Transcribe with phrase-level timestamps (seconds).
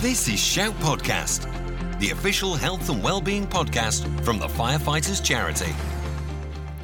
[0.00, 1.44] This is Shout Podcast,
[2.00, 5.74] the official health and well-being podcast from the Firefighters Charity.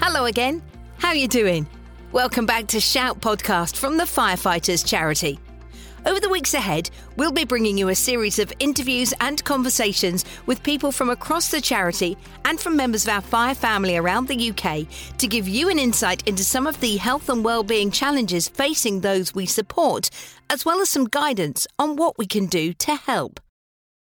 [0.03, 0.61] Hello again.
[0.99, 1.67] How are you doing?
[2.13, 5.39] Welcome back to Shout Podcast from the Firefighters Charity.
[6.07, 10.63] Over the weeks ahead, we'll be bringing you a series of interviews and conversations with
[10.63, 14.87] people from across the charity and from members of our fire family around the UK
[15.19, 19.35] to give you an insight into some of the health and well-being challenges facing those
[19.35, 20.09] we support,
[20.49, 23.41] as well as some guidance on what we can do to help.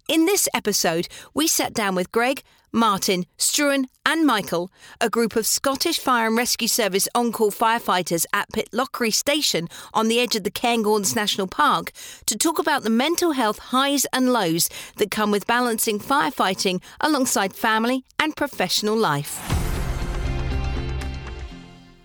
[0.10, 2.42] In this episode, we sat down with Greg,
[2.72, 8.26] Martin, Struan, and Michael, a group of Scottish Fire and Rescue Service on call firefighters
[8.34, 11.92] at Pitlochry Station on the edge of the Cairngorms National Park,
[12.26, 14.68] to talk about the mental health highs and lows
[14.98, 19.40] that come with balancing firefighting alongside family and professional life.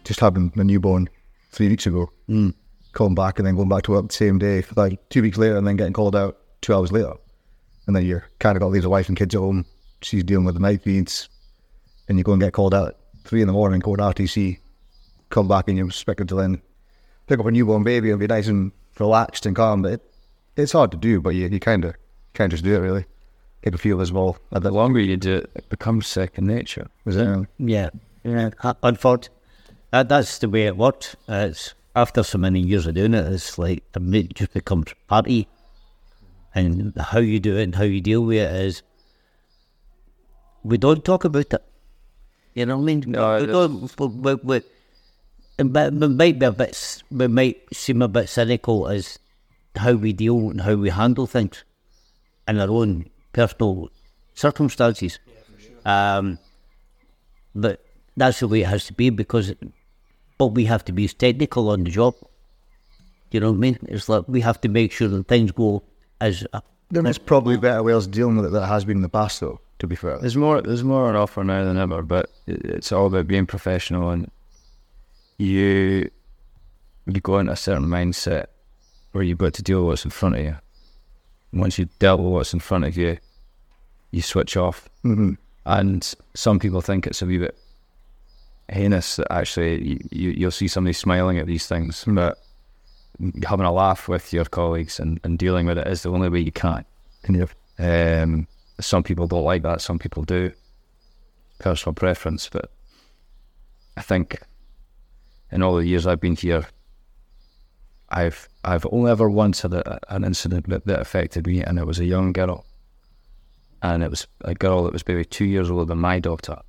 [0.05, 1.09] just having a newborn
[1.53, 2.51] three weeks ago, Hmm.
[2.93, 5.57] calling back and then going back to work the same day, like two weeks later,
[5.57, 7.15] and then getting called out two hours later.
[7.87, 9.67] And then you're kind of got to leave the wife and kids at home.
[10.03, 11.29] She's dealing with the night feeds,
[12.09, 14.59] and you go and get called out at three in the morning, to RTC,
[15.31, 16.61] come back, and you're expected to then
[17.27, 19.83] pick up a newborn baby and be nice and relaxed and calm.
[19.83, 20.03] But it,
[20.57, 21.95] it's hard to do, but you, you kind of
[22.35, 23.07] can't just do it really.
[23.63, 24.37] Can feel as well.
[24.53, 26.87] At The longer you do it, it becomes second nature.
[27.07, 27.47] Was it?
[27.59, 27.89] Yeah,
[28.23, 28.51] yeah.
[28.63, 29.35] Uh, Unfortunately,
[29.91, 31.17] that, that's the way it worked.
[31.27, 35.49] Uh, it's after so many years of doing it, it's like it just becomes party.
[36.55, 38.83] And how you do it and how you deal with it is,
[40.63, 41.65] we don't talk about it.
[42.55, 43.05] You know what I mean?
[43.09, 43.99] No, we don't.
[43.99, 44.63] We, we, we,
[45.59, 47.03] it might might be a bit.
[47.11, 49.19] We might seem a bit cynical as
[49.75, 51.65] how we deal and how we handle things
[52.47, 53.91] in our own personal
[54.35, 55.19] circumstances.
[55.85, 56.39] Um,
[57.55, 57.85] but
[58.17, 59.53] that's the way it has to be because,
[60.39, 62.15] but we have to be technical on the job.
[63.33, 63.79] You know what I mean?
[63.89, 65.83] It's like we have to make sure that things go
[66.21, 69.09] as uh, There's probably better ways of dealing with it that has been in the
[69.09, 70.19] past, though, to be fair.
[70.19, 70.63] There's more.
[70.63, 74.31] There's more on offer now than ever, but it, it's all about being professional and
[75.39, 76.11] you
[77.07, 78.47] you go into a certain mindset
[79.13, 80.57] where you've got to deal with what's in front of you.
[81.53, 83.19] And once you've dealt with what's in front of you,
[84.11, 84.89] you switch off.
[85.03, 85.35] hmm
[85.67, 87.57] And some people think it's a wee bit
[88.71, 92.39] heinous that actually you, you, you'll see somebody smiling at these things, but
[93.47, 96.41] having a laugh with your colleagues and, and dealing with it is the only way
[96.41, 96.85] you can.
[97.79, 98.47] Um,
[98.81, 100.53] some people don't like that, some people do.
[101.59, 102.71] Personal preference, but
[103.97, 104.43] I think
[105.53, 106.67] in all the years I've been here,
[108.11, 111.87] I've I've only ever once had a, an incident that, that affected me, and it
[111.87, 112.67] was a young girl,
[113.83, 116.61] and it was a girl that was maybe two years older than my daughter,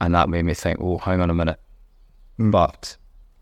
[0.00, 1.60] and that made me think, oh, hang on a minute,
[2.38, 2.96] but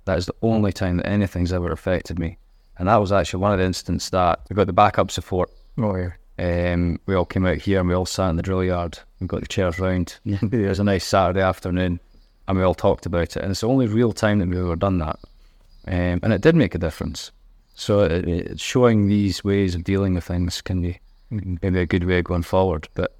[0.05, 2.39] that is the only time that anything's ever affected me,
[2.79, 5.97] and that was actually one of the instances that we got the backup support Oh,
[5.97, 6.73] yeah.
[6.73, 8.99] um, we all came out here and we all sat in the drill yard.
[9.21, 10.19] We got the chairs round.
[10.25, 12.01] it was a nice Saturday afternoon,
[12.49, 13.43] and we all talked about it.
[13.43, 15.19] And it's the only real time that we've ever done that,
[15.87, 17.31] um, and it did make a difference.
[17.75, 21.01] So it, it, showing these ways of dealing with things can be
[21.31, 22.89] maybe a good way of going forward.
[22.95, 23.17] But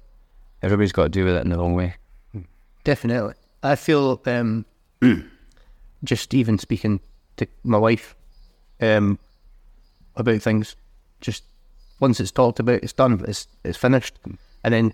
[0.61, 1.95] everybody's got to do with it in their own way.
[2.83, 3.33] Definitely.
[3.63, 4.65] I feel um,
[6.03, 6.99] just even speaking
[7.37, 8.15] to my wife
[8.81, 9.19] um,
[10.15, 10.75] about things,
[11.19, 11.43] just
[11.99, 14.17] once it's talked about, it's done, it's it's finished,
[14.63, 14.93] and then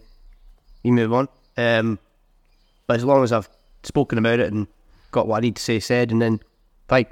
[0.83, 1.27] you move on.
[1.57, 1.99] Um,
[2.85, 3.49] but as long as I've
[3.83, 4.67] spoken about it and
[5.11, 6.39] got what I need to say said, and then
[6.87, 7.07] fine.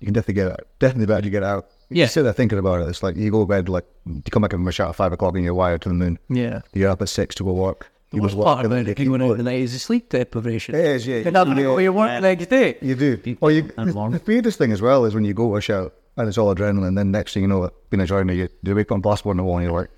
[0.00, 0.66] You can definitely get out.
[0.80, 1.68] Definitely better to get out.
[1.88, 2.04] Yeah.
[2.04, 2.88] You sit there thinking about it.
[2.88, 5.12] It's like you go to bed, like, you come back from a shot at five
[5.12, 6.18] o'clock and you're wired to the moon.
[6.28, 6.62] Yeah.
[6.72, 7.91] You're up at six to go work.
[8.12, 9.78] You The worst work part and about then it, going out at night is the
[9.78, 10.74] sleep deprivation.
[10.74, 11.22] It is, yeah.
[11.24, 12.76] And having to go to work the next day.
[12.82, 13.36] You do.
[13.40, 15.60] Or you, and the, the weirdest thing as well is when you go to a
[15.60, 18.74] shout and it's all adrenaline, then next thing you know, being a joiner, you do
[18.74, 19.88] wake up on blast one in the morning, you're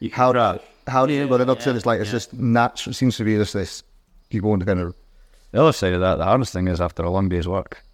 [0.00, 0.64] like, how that?
[0.88, 1.76] How do you it up to?
[1.76, 2.90] It's like, it's just natural.
[2.90, 3.84] It seems to be just this,
[4.30, 4.94] you go into kind of,
[5.52, 7.84] The other side of that, the hardest thing is after a long day's work.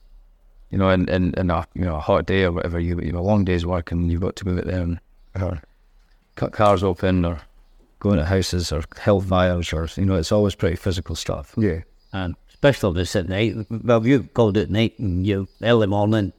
[0.70, 3.06] You know, in, in, in a you know a hot day or whatever, you you
[3.06, 4.98] have a long day's work and you've got to move it there and
[5.34, 5.56] uh,
[6.34, 7.40] cut cars open or
[8.06, 11.55] go into houses or help fires or you know, it's always pretty physical stuff.
[11.56, 11.81] yeah.
[12.12, 13.55] and especially if it's at night.
[13.70, 16.32] Well, you called it at night and you early morning.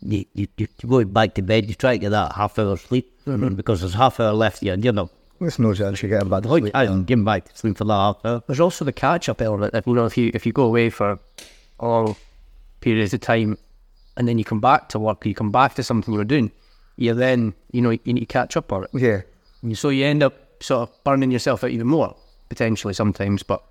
[0.00, 1.68] You, you, you go back to bed.
[1.68, 3.54] You try to get that half hour sleep mm-hmm.
[3.54, 4.62] because there's half hour left.
[4.62, 5.02] You and you know.
[5.02, 5.10] not.
[5.40, 6.76] There's no chance you're getting back to Like, sleep.
[6.76, 8.42] I getting back to sleep for that half hour.
[8.46, 9.74] There's also the catch up element.
[9.74, 11.18] If, you know, if you if you go away for
[11.80, 12.16] a long
[12.80, 13.58] periods of time,
[14.16, 16.52] and then you come back to work, you come back to something you were doing,
[16.96, 18.90] you then you know you need to catch up on it.
[18.94, 19.22] Yeah.
[19.62, 22.14] And so you end up sort of burning yourself out even more
[22.48, 23.42] potentially sometimes.
[23.42, 23.62] But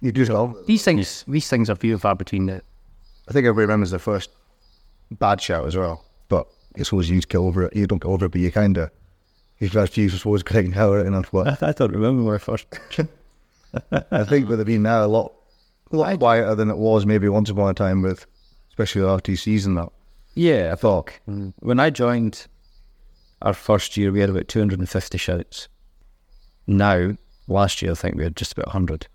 [0.00, 0.56] You do so.
[0.66, 2.46] these things these things are few and far between.
[2.46, 2.62] The,
[3.28, 4.30] I think everybody remembers the first
[5.10, 6.04] bad shout as well.
[6.28, 7.76] But it's always you to get over it.
[7.76, 8.90] You don't get over it, but you kind of
[9.56, 12.66] His last few was getting out and that's what I don't remember when I first.
[14.10, 15.32] I think would have been now a lot,
[15.90, 18.26] a lot quieter than it was maybe once upon a time with,
[18.68, 19.76] especially the RT season.
[19.76, 19.88] That
[20.34, 22.46] Yeah, I thought mm, when I joined
[23.42, 25.68] our first year, we had about 250 shouts.
[26.66, 27.16] Now,
[27.48, 29.06] last year, I think we had just about 100.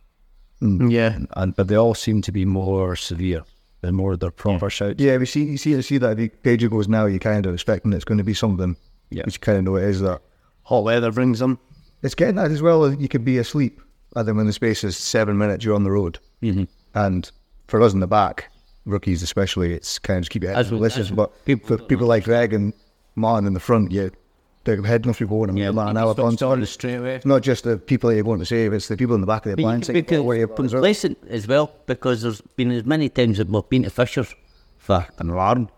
[0.62, 1.20] Yeah.
[1.36, 3.44] And, but they all seem to be more severe.
[3.82, 5.00] They're more their proper shouts.
[5.00, 7.06] yeah, we see you see you see that the page goes now.
[7.06, 8.76] You're kind of expecting it's going to be something,
[9.12, 9.24] Yeah.
[9.26, 10.20] which you kind of know it is that.
[10.64, 11.60] Hot weather brings them.
[12.02, 12.92] It's getting that as well.
[12.92, 13.80] You could be asleep,
[14.16, 16.18] and then when the space is seven minutes, you're on the road.
[16.42, 16.64] Mm-hmm.
[16.96, 17.32] And
[17.68, 18.52] for us in the back,
[18.86, 21.00] rookies especially, it's kind of just keep your head As in we- delicious.
[21.00, 22.74] as we- But people- for people like Greg and
[23.18, 24.10] Martin in the front, yeah,
[24.64, 26.38] their head must be going Yeah, yeah, man, an you hour Stop on.
[26.38, 27.16] starting straight away.
[27.16, 29.28] It's not just the people that you're going to save; it's the people in the
[29.28, 30.08] back of the But you blind can side.
[30.08, 33.68] be where you're putting- complacent as well because there's been as many times that we've
[33.70, 34.34] been to Fishers
[34.78, 35.70] for an alarm.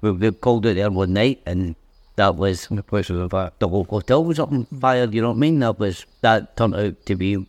[0.00, 1.74] We, we called out there one night and
[2.16, 3.50] that was The place was on fire.
[3.58, 5.08] the whole hotel was up on fire.
[5.10, 5.58] You know what I mean?
[5.60, 7.46] That was that turned out to be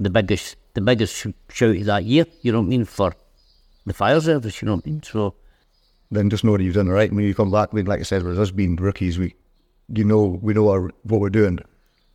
[0.00, 2.26] the biggest the biggest sh- shout of that year.
[2.42, 3.14] You know what I mean for
[3.86, 4.60] the fire service.
[4.62, 5.02] You know what I mean?
[5.02, 5.34] So
[6.14, 7.12] then just know that you've done it right.
[7.12, 9.34] When you come back, we, like I said, with us being rookies, we,
[9.88, 11.58] you know, we know our, what we're doing.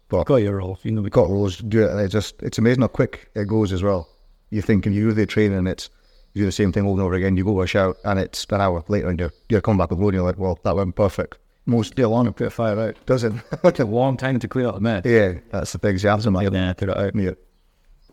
[0.10, 0.80] But Got your role.
[0.84, 3.30] You know, we got rules to do it, and it just it's amazing how quick
[3.36, 4.10] it goes as well.
[4.50, 5.90] You think and you do the training, it's
[6.34, 7.38] you do the same thing over and over again.
[7.38, 9.92] You go to a shout, and it's an hour later, and you're you're coming back
[9.92, 11.38] with load, and you're like, well, that went perfect.
[11.68, 12.96] Most still on to put a fire out.
[13.06, 13.42] doesn't.
[13.64, 15.06] It's a long time to clear up the mess.
[15.06, 16.00] yeah, that's the thing.
[16.00, 17.16] You have to Yeah, put it out.
[17.16, 17.32] Yeah.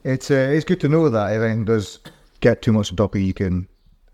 [0.05, 1.99] It's uh, it's good to know that if anything does
[2.41, 3.67] get too much on top of you, you can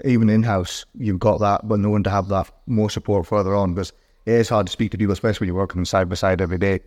[0.04, 3.74] even in house you've got that, but knowing to have that more support further on
[3.74, 3.92] because
[4.26, 6.58] it is hard to speak to people, especially when you're working side by side every
[6.58, 6.80] day.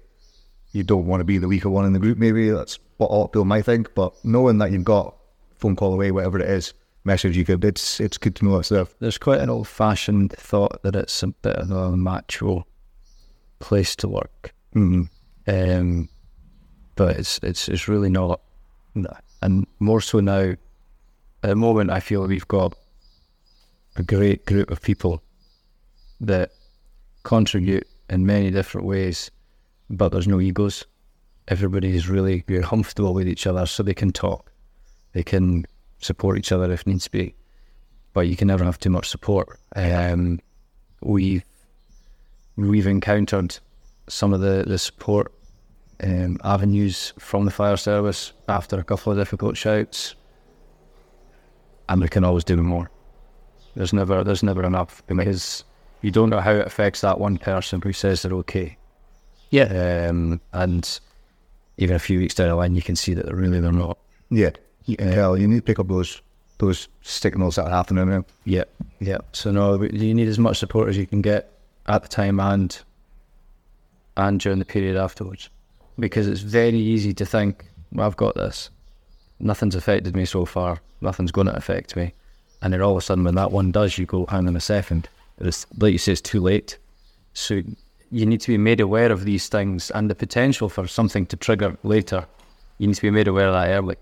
[0.72, 2.18] You don't want to be the weaker one in the group.
[2.18, 5.16] Maybe that's what a lot of people might think, but knowing that you've got
[5.56, 6.74] phone call away, whatever it is,
[7.06, 8.94] message you could, it's it's good to know that stuff.
[9.00, 12.66] There's quite an old fashioned thought that it's a bit of a macho
[13.60, 14.54] place to work.
[14.76, 15.04] Mm-hmm.
[15.48, 16.10] um,
[16.96, 18.42] but it's it's it's really not,
[19.42, 20.56] and more so now.
[21.44, 22.76] At the moment, I feel we've got
[23.96, 25.22] a great group of people
[26.22, 26.52] that
[27.24, 29.32] contribute in many different ways,
[29.90, 30.86] but there's no egos.
[31.48, 34.52] Everybody is really very comfortable with each other, so they can talk,
[35.14, 35.66] they can
[36.00, 37.36] support each other if needs be,
[38.14, 39.60] but you can never have too much support.
[39.76, 40.40] Um,
[41.02, 41.44] we've
[42.58, 43.58] we've encountered
[44.08, 45.34] some of the, the support
[46.04, 50.16] um, avenues from the fire service after a couple of difficult shouts,
[51.90, 52.90] and we can always do more.
[53.76, 55.64] There's never there's never enough because
[56.02, 58.78] you don't know how it affects that one person who says they're okay,
[59.50, 60.08] Yeah.
[60.10, 61.00] um, and
[61.78, 63.98] even a few weeks down the line, you can see that they're really they're not.
[64.30, 64.52] Yeah,
[64.86, 65.38] you can tell.
[65.38, 66.22] You need to pick up those
[66.60, 68.08] those signals that are happening.
[68.08, 68.26] Now.
[68.46, 68.64] Yeah,
[69.00, 69.18] yeah.
[69.34, 71.52] So no, you need as much support as you can get
[71.88, 72.78] at the time and
[74.18, 75.50] and during the period afterwards,
[76.00, 78.70] because it's very easy to think, well, I've got this.
[79.40, 80.80] Nothing's affected me so far.
[81.02, 82.14] Nothing's going to affect me,
[82.66, 84.60] and then all of a sudden, when that one does, you go, hang on a
[84.60, 85.08] second.
[85.38, 86.80] It's like you say, it's too late.
[87.36, 87.62] So
[88.12, 91.36] you need to be made aware of these things and the potential for something to
[91.36, 92.26] trigger later.
[92.80, 93.98] You need to be made aware of that early.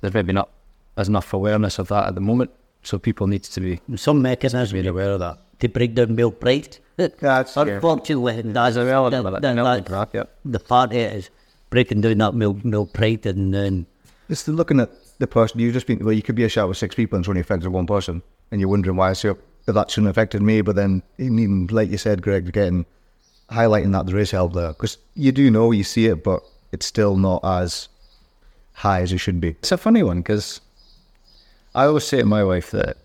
[0.00, 0.50] There's maybe not
[0.96, 2.52] as enough awareness of that at the moment,
[2.84, 5.38] so people need to be some mechanism made aware of that.
[5.58, 6.78] to break down male pride.
[6.96, 7.62] That's- yeah.
[7.62, 9.42] Unfortunately, that's, a relevant that- of it.
[9.42, 11.30] that- Relevant that's to that, the part of it is
[11.70, 13.86] breaking down that male, male pride and then
[14.28, 16.04] It's the looking at the person you've just been.
[16.04, 18.22] Well, you could be a shout with six people and it's only affected one person,
[18.50, 19.12] and you're wondering why.
[19.12, 22.84] So that shouldn't have affected me, but then even like you said, Greg, again,
[23.50, 26.42] highlighting that there is help there because you do know you see it, but
[26.72, 27.88] it's still not as
[28.72, 29.50] high as it should be.
[29.50, 30.60] It's a funny one because
[31.74, 32.98] I always say to my wife that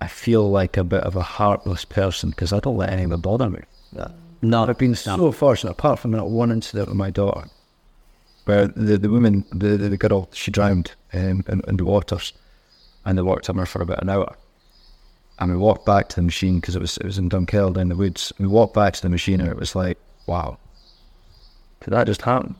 [0.00, 3.48] I feel like a bit of a heartless person because I don't let anyone bother
[3.48, 3.60] me.
[4.42, 7.48] no, I've been so fortunate, apart from that one incident with my daughter,
[8.44, 12.32] where the, the woman, the, the girl, she drowned um, in, in the waters,
[13.04, 14.36] and they worked on her for about an hour.
[15.38, 17.88] And we walked back to the machine because it was it was in Dunkeld in
[17.88, 18.32] the woods.
[18.38, 20.58] We walked back to the machine and it was like, wow,
[21.80, 22.54] did that just happen?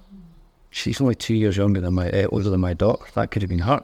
[0.70, 3.04] She's only two years younger than my uh, older than my daughter.
[3.14, 3.82] That could have been her.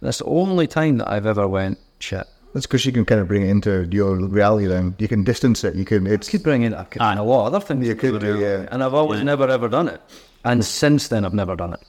[0.00, 2.26] That's the only time that I've ever went shit.
[2.54, 4.66] That's because you can kind of bring it into your reality.
[4.66, 5.74] Then you can distance it.
[5.74, 6.06] You can.
[6.06, 7.86] It's could bring in I could, a lot of other things.
[7.86, 8.66] You could do, yeah.
[8.70, 10.00] And I've always never ever done it.
[10.44, 11.80] And since then, I've never done it.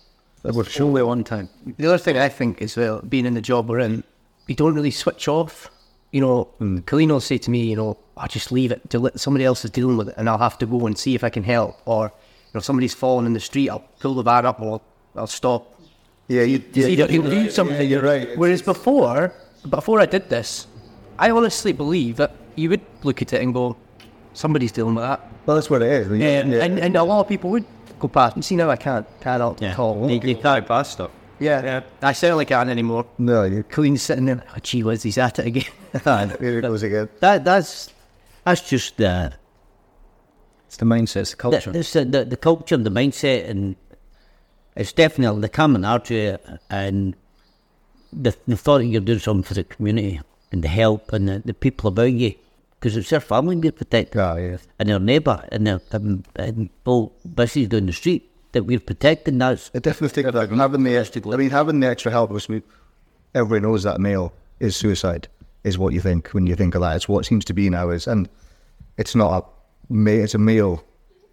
[0.43, 1.49] That was only one time.
[1.77, 4.03] The other thing I think is well, being in the job we're in,
[4.47, 5.69] you don't really switch off.
[6.11, 6.79] You know, hmm.
[6.79, 9.63] Colleen will say to me, you know, I just leave it to let somebody else
[9.63, 11.77] is dealing with it, and I'll have to go and see if I can help.
[11.85, 14.73] Or, you know, if somebody's falling in the street, I'll pull the van up or
[14.73, 14.81] I'll,
[15.15, 15.79] I'll stop.
[16.27, 16.41] yeah.
[16.41, 17.87] You, You see, you'll do something.
[17.89, 18.35] you're right.
[18.37, 19.33] Whereas before,
[19.69, 20.67] before I did this,
[21.17, 23.77] I honestly believe that you would look at it and go,
[24.33, 25.21] somebody's dealing with that.
[25.45, 26.19] Well, that's what it is.
[26.19, 27.65] Yeah, And, and a lot of people would
[28.09, 28.35] past.
[28.35, 29.71] You see now I can't, cannot Yeah.
[29.71, 30.09] at all.
[30.09, 31.11] You, you can't Past stuff.
[31.39, 31.81] Yeah, yeah.
[32.03, 33.05] I certainly can't anymore.
[33.17, 34.43] no, you're clean sitting there.
[34.55, 35.63] Oh, gee whiz, he's at it again.
[36.39, 37.09] here it goes again.
[37.19, 37.91] that that's
[38.45, 39.33] that's just the
[40.67, 41.71] It's the mindset, it's the the, culture.
[41.71, 43.75] the, the, the culture, the mindset, and
[44.75, 46.37] it's definitely the camaraderie
[46.69, 47.15] and
[48.13, 51.41] the, the thought that you're doing something for the community and the help and the,
[51.43, 52.35] the people about you
[52.81, 54.57] because it's their family we're protecting Ah, yeah.
[54.79, 56.69] and their neighbour and their um, and
[57.35, 59.37] businesses down the street that we're protecting.
[59.37, 61.21] That's It definitely takes like having the extra.
[61.31, 62.49] I mean, having the extra help was.
[62.49, 62.63] we-
[63.35, 65.27] Everybody knows that male is suicide.
[65.63, 66.95] Is what you think when you think of that.
[66.95, 67.91] It's what it seems to be now.
[67.91, 68.27] Is and
[68.97, 69.31] it's not
[69.89, 70.23] a male.
[70.23, 70.83] It's a male.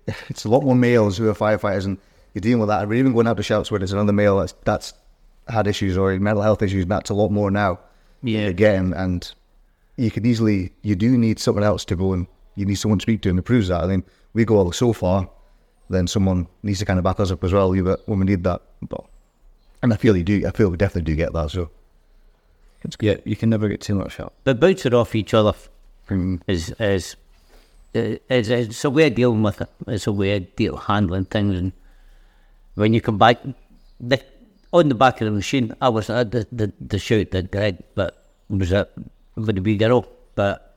[0.29, 1.97] It's a lot more males who are firefighters, and
[2.35, 2.87] you're dealing with that.
[2.87, 4.93] We're even going out to shouts where there's another male that's that's
[5.49, 6.83] had issues or mental health issues.
[6.83, 7.81] And that's a lot more now.
[8.23, 8.41] Yeah.
[8.47, 9.33] Again, and
[9.99, 10.73] you could easily.
[10.83, 12.27] You do need someone else to go and
[12.57, 13.85] you need someone to speak to, and it proves that.
[13.85, 15.29] I mean, we go all so far
[15.91, 17.75] then someone needs to kind of back us up as well.
[17.75, 19.05] You but when we need that, but
[19.83, 20.47] and I feel you do.
[20.47, 21.51] I feel we definitely do get that.
[21.51, 21.71] So
[23.01, 24.35] Yeah, you can never get too much help.
[24.45, 25.55] but bouncing off each other
[26.11, 26.41] Mm.
[26.47, 27.17] is is
[27.95, 29.69] is it's a way of dealing with it.
[29.87, 31.73] It's a way of deal handling things, and
[32.75, 33.39] when you come back,
[34.01, 34.19] the,
[34.73, 37.83] on the back of the machine, I was at the the, the shoot that Greg,
[37.95, 38.91] but was it
[39.47, 40.77] with the wee girl, but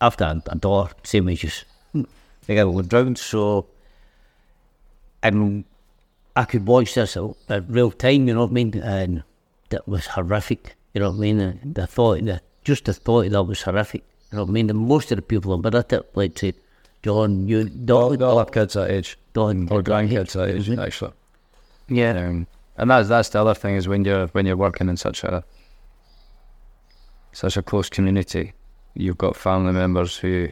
[0.00, 0.38] after hmm.
[0.46, 2.06] a, a daughter, same ages, the
[2.46, 3.66] girl was drowned, so
[5.22, 5.64] and
[6.36, 9.22] I could watch this at, at uh, real time, you know what I mean, and
[9.70, 11.40] that was horrific, you know what I mean.
[11.40, 14.52] And the thought, the just the thought of that was horrific, you know what I
[14.52, 14.70] mean.
[14.70, 16.54] And most of the people about it, like say,
[17.02, 19.18] John, you They'll, don't, they'll have kids that age.
[19.32, 21.12] Don, Or grandkids that age, actually.
[21.88, 22.12] Yeah.
[22.12, 25.24] Um, and that's that's the other thing is when you're when you're working in such
[25.24, 25.44] a
[27.32, 28.52] such a close community,
[28.94, 30.48] you've got family members who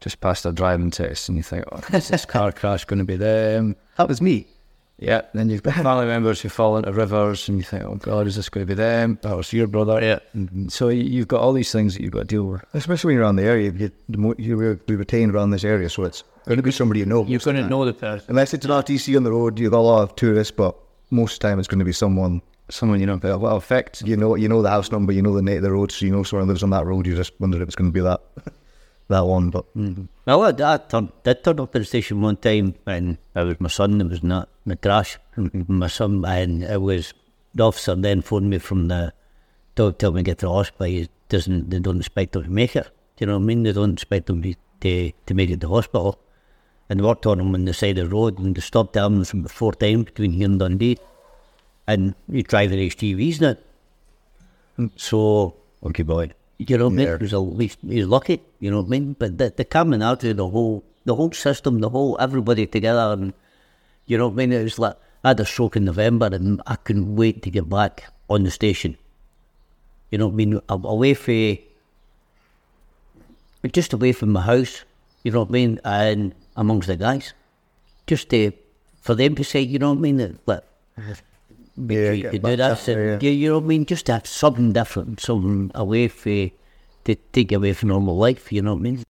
[0.00, 3.04] just passed their driving test, and you think, oh, is this car crash going to
[3.04, 3.76] be them?
[3.96, 4.46] That was me.
[4.98, 5.22] Yeah.
[5.34, 8.36] Then you've got family members who fall into rivers, and you think, oh God, is
[8.36, 9.18] this going to be them?
[9.22, 10.00] That was your brother.
[10.02, 10.18] Yeah.
[10.32, 12.64] And so you- you've got all these things that you've got to deal with.
[12.74, 15.64] especially when you're around the area, you the more you re- be retained around this
[15.64, 17.22] area, so it's going to be somebody you know.
[17.24, 18.26] You're most going to know the person.
[18.30, 19.58] unless it's an RTC on the road.
[19.58, 20.76] You've got a lot of tourists, but
[21.10, 24.16] most of the time it's going to be someone Someone you know, what affects you
[24.16, 24.34] know.
[24.34, 26.22] You know the house number, you know the name of the road, so you know
[26.22, 27.06] someone lives on that road.
[27.06, 28.20] You just wondered if it's going to be that
[29.08, 30.04] that one, but mm-hmm.
[30.24, 33.60] Well, I, I turned, did turn up at the station one time, and it was
[33.60, 35.18] my son that was not in the crash.
[35.36, 35.78] Mm-hmm.
[35.78, 37.12] my son, and it was
[37.54, 39.12] the officer then phoned me from the
[39.76, 40.86] to tell me to get to the hospital.
[40.86, 42.84] He doesn't, they don't expect him to make it.
[43.16, 43.62] Do you know what I mean?
[43.62, 46.18] They don't expect him to, to, to make it to hospital.
[46.88, 49.44] And worked on him on the side of the road, and they stopped him from
[49.44, 50.98] four times between here and Dundee.
[51.86, 54.88] And he's driving HGVs now.
[54.96, 56.30] So, okay, boy.
[56.58, 57.06] You know what I mean?
[57.06, 57.16] Yeah.
[57.18, 58.40] He was at least he's lucky.
[58.60, 59.16] You know what I mean?
[59.18, 63.12] But the the coming out of the whole the whole system, the whole everybody together,
[63.12, 63.32] and
[64.06, 64.52] you know what I mean.
[64.52, 67.68] It was like I had a stroke in November, and I couldn't wait to get
[67.68, 68.96] back on the station.
[70.10, 70.60] You know what I mean?
[70.68, 71.58] A- Away from
[73.72, 74.84] just away from my house.
[75.24, 75.80] You know what I mean?
[75.84, 77.34] And amongst the guys,
[78.06, 78.52] just to
[79.00, 80.16] for them to say, you know what I mean?
[80.18, 80.64] That, like,
[80.96, 81.16] make
[81.88, 83.30] Yeah, sure you get can back do this, that, and yeah.
[83.30, 83.86] you, you know what I mean?
[83.86, 86.50] Just to have something different, something away from
[87.04, 88.52] to take away from normal life.
[88.52, 89.02] You know what I mean?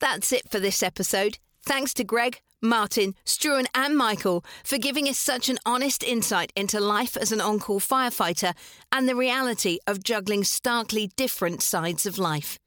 [0.00, 1.38] That's it for this episode.
[1.62, 6.80] Thanks to Greg, Martin, Struan, and Michael for giving us such an honest insight into
[6.80, 8.54] life as an on call firefighter
[8.90, 12.58] and the reality of juggling starkly different sides of life.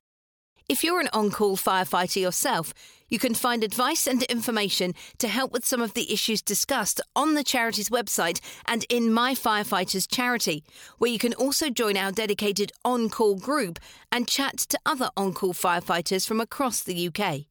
[0.69, 2.73] If you're an on call firefighter yourself,
[3.09, 7.33] you can find advice and information to help with some of the issues discussed on
[7.33, 10.63] the charity's website and in My Firefighters Charity,
[10.99, 13.77] where you can also join our dedicated on call group
[14.09, 17.41] and chat to other on call firefighters from across the UK.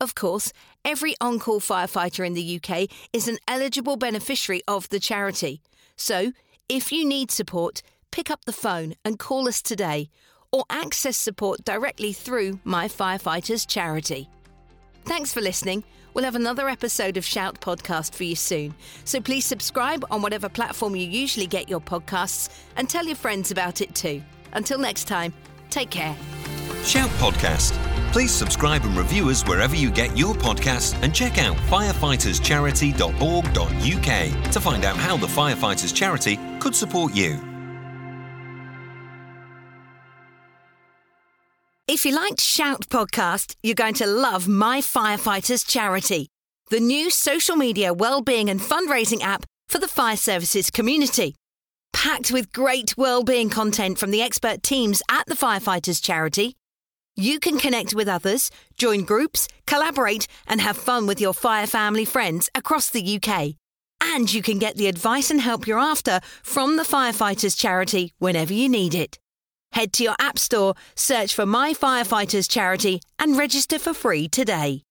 [0.00, 0.52] Of course,
[0.84, 5.62] every on call firefighter in the UK is an eligible beneficiary of the charity.
[5.94, 6.32] So,
[6.68, 10.10] if you need support, pick up the phone and call us today
[10.52, 14.28] or access support directly through My Firefighters Charity.
[15.04, 15.82] Thanks for listening.
[16.14, 18.74] We'll have another episode of Shout Podcast for you soon.
[19.04, 23.50] So please subscribe on whatever platform you usually get your podcasts and tell your friends
[23.50, 24.22] about it too.
[24.52, 25.32] Until next time,
[25.70, 26.14] take care.
[26.84, 27.72] Shout Podcast.
[28.12, 34.60] Please subscribe and review us wherever you get your podcasts and check out firefighterscharity.org.uk to
[34.60, 37.51] find out how the Firefighters Charity could support you.
[42.02, 46.30] If you liked Shout Podcast, you're going to love My Firefighters Charity,
[46.68, 51.36] the new social media wellbeing and fundraising app for the fire services community.
[51.92, 56.56] Packed with great wellbeing content from the expert teams at the Firefighters Charity,
[57.14, 62.04] you can connect with others, join groups, collaborate, and have fun with your fire family
[62.04, 63.52] friends across the UK.
[64.00, 68.52] And you can get the advice and help you're after from the Firefighters Charity whenever
[68.52, 69.20] you need it.
[69.72, 74.82] Head to your App Store, search for My Firefighters charity, and register for free today.